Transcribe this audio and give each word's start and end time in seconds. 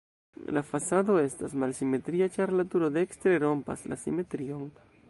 La 0.57 0.61
fasado 0.69 1.17
estas 1.25 1.53
malsimetria, 1.65 2.31
ĉar 2.39 2.55
la 2.61 2.67
turo 2.73 2.91
dekstre 2.99 3.39
rompas 3.47 3.87
la 3.93 4.05
simetrion. 4.07 4.69